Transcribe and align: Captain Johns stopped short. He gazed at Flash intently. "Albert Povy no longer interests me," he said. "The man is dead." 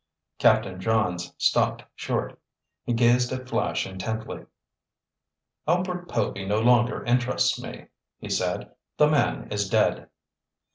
Captain 0.39 0.81
Johns 0.81 1.31
stopped 1.37 1.83
short. 1.93 2.39
He 2.85 2.91
gazed 2.91 3.31
at 3.31 3.47
Flash 3.47 3.85
intently. 3.85 4.47
"Albert 5.67 6.09
Povy 6.09 6.43
no 6.43 6.59
longer 6.59 7.03
interests 7.05 7.61
me," 7.61 7.85
he 8.17 8.27
said. 8.27 8.71
"The 8.97 9.07
man 9.07 9.47
is 9.51 9.69
dead." 9.69 10.09